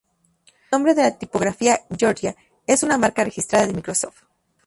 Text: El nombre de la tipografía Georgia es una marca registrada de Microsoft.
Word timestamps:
El 0.47 0.69
nombre 0.71 0.95
de 0.95 1.03
la 1.03 1.15
tipografía 1.15 1.81
Georgia 1.95 2.35
es 2.65 2.81
una 2.81 2.97
marca 2.97 3.23
registrada 3.23 3.67
de 3.67 3.73
Microsoft. 3.73 4.23